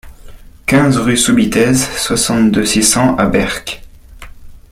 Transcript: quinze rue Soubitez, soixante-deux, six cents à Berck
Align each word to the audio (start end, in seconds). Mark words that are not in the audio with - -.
quinze 0.65 0.97
rue 0.97 1.15
Soubitez, 1.15 1.75
soixante-deux, 1.75 2.65
six 2.65 2.81
cents 2.81 3.15
à 3.17 3.27
Berck 3.27 3.83